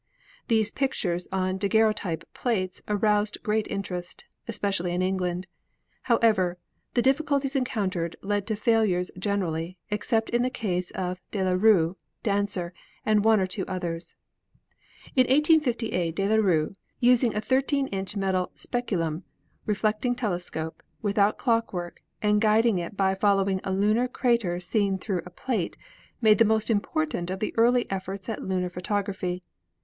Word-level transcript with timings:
These 0.47 0.71
pictures 0.71 1.27
on 1.31 1.59
daguerreotype 1.59 2.23
plates 2.33 2.81
aroused 2.87 3.43
great 3.43 3.67
interest, 3.67 4.25
especially 4.47 4.93
in 4.93 5.01
England. 5.03 5.45
However, 6.09 6.57
the 6.95 7.03
diffi 7.03 7.21
culties 7.21 7.55
encountered 7.55 8.15
led 8.23 8.47
to 8.47 8.55
failures 8.55 9.11
generally,, 9.15 9.77
except 9.91 10.31
in 10.31 10.41
the 10.41 10.49
case 10.49 10.89
of 10.95 11.21
De 11.29 11.43
la 11.43 11.51
Rue, 11.51 11.97
Dancer 12.23 12.73
and 13.05 13.23
one 13.23 13.39
or 13.39 13.45
two 13.45 13.63
others. 13.67 14.15
In 15.15 15.25
1858 15.27 16.15
De 16.15 16.27
la 16.27 16.35
Rue, 16.37 16.73
using 16.99 17.35
a 17.35 17.39
13 17.39 17.85
inch 17.89 18.15
metal 18.17 18.51
speculum 18.55 19.23
reflect 19.67 20.03
ing 20.03 20.15
telescope, 20.15 20.81
without 21.03 21.37
clockwork, 21.37 22.01
and 22.23 22.41
guiding 22.41 22.79
it 22.79 22.97
by 22.97 23.13
follow 23.13 23.47
ing 23.47 23.61
a 23.63 23.71
lunar 23.71 24.07
crater 24.07 24.59
seen 24.59 24.97
through 24.97 25.21
a 25.27 25.29
plate, 25.29 25.77
made 26.21 26.39
the 26.39 26.43
most 26.43 26.71
important 26.71 27.29
of 27.29 27.39
the 27.39 27.53
early 27.55 27.85
efforts 27.91 28.27
at 28.27 28.41
lunar 28.41 28.71
photography." 28.71 29.43